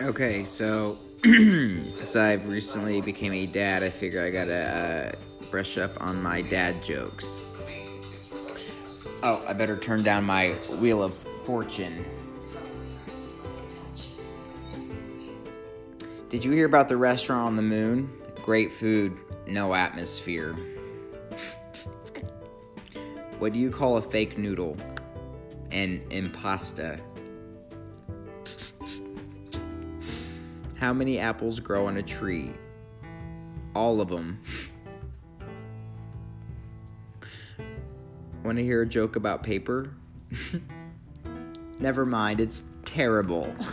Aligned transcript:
Okay, 0.00 0.44
so 0.44 0.96
since 1.24 2.14
I've 2.14 2.48
recently 2.48 3.00
became 3.00 3.32
a 3.32 3.46
dad, 3.46 3.82
I 3.82 3.90
figure 3.90 4.22
I 4.22 4.30
gotta 4.30 5.12
uh, 5.16 5.46
brush 5.50 5.76
up 5.76 6.00
on 6.00 6.22
my 6.22 6.40
dad 6.40 6.84
jokes. 6.84 7.40
Oh, 9.24 9.44
I 9.48 9.54
better 9.54 9.76
turn 9.76 10.04
down 10.04 10.22
my 10.22 10.50
wheel 10.78 11.02
of 11.02 11.14
fortune. 11.44 12.04
Did 16.28 16.44
you 16.44 16.52
hear 16.52 16.66
about 16.66 16.88
the 16.88 16.96
restaurant 16.96 17.48
on 17.48 17.56
the 17.56 17.62
moon? 17.62 18.08
Great 18.44 18.70
food, 18.70 19.16
no 19.48 19.74
atmosphere. 19.74 20.54
What 23.40 23.52
do 23.52 23.58
you 23.58 23.70
call 23.70 23.96
a 23.96 24.02
fake 24.02 24.38
noodle? 24.38 24.76
An 25.72 26.00
impasta. 26.10 27.00
How 30.78 30.92
many 30.92 31.18
apples 31.18 31.58
grow 31.58 31.86
on 31.88 31.96
a 31.96 32.02
tree? 32.02 32.52
All 33.74 34.00
of 34.00 34.08
them. 34.08 34.40
Want 38.44 38.58
to 38.58 38.64
hear 38.64 38.82
a 38.82 38.86
joke 38.86 39.16
about 39.16 39.42
paper? 39.42 39.90
Never 41.80 42.06
mind, 42.06 42.38
it's 42.38 42.62
terrible. 42.84 43.52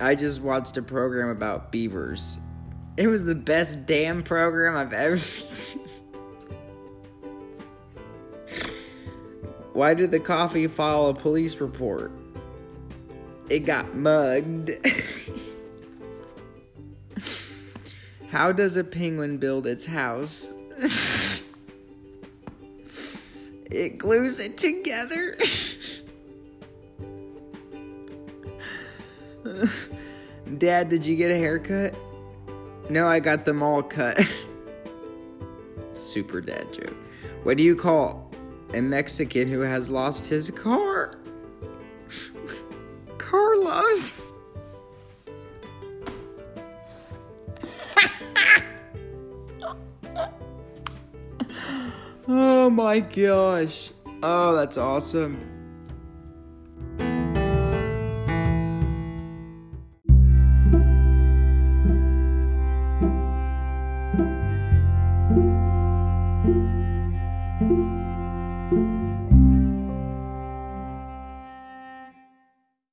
I 0.00 0.14
just 0.14 0.40
watched 0.40 0.76
a 0.76 0.82
program 0.82 1.30
about 1.30 1.72
beavers. 1.72 2.38
It 2.96 3.08
was 3.08 3.24
the 3.24 3.34
best 3.34 3.84
damn 3.86 4.22
program 4.22 4.76
I've 4.76 4.92
ever 4.92 5.16
seen. 5.16 5.82
Why 9.72 9.94
did 9.94 10.12
the 10.12 10.20
coffee 10.20 10.68
file 10.68 11.08
a 11.08 11.14
police 11.14 11.60
report? 11.60 12.12
It 13.48 13.60
got 13.60 13.94
mugged. 13.94 14.72
How 18.30 18.50
does 18.50 18.76
a 18.76 18.82
penguin 18.84 19.38
build 19.38 19.66
its 19.66 19.86
house? 19.86 20.52
it 23.70 23.98
glues 23.98 24.40
it 24.40 24.56
together. 24.56 25.38
Dad, 30.58 30.88
did 30.88 31.06
you 31.06 31.14
get 31.14 31.30
a 31.30 31.36
haircut? 31.38 31.94
No, 32.90 33.06
I 33.06 33.20
got 33.20 33.44
them 33.44 33.62
all 33.62 33.82
cut. 33.82 34.20
Super 35.92 36.40
dad 36.40 36.72
joke. 36.72 36.96
What 37.44 37.56
do 37.56 37.62
you 37.62 37.76
call 37.76 38.30
a 38.74 38.80
Mexican 38.80 39.48
who 39.48 39.60
has 39.60 39.88
lost 39.88 40.28
his 40.28 40.50
car? 40.50 41.12
Oh 52.28 52.68
my 52.70 52.98
gosh. 53.00 53.92
Oh, 54.20 54.56
that's 54.56 54.76
awesome. 54.76 55.55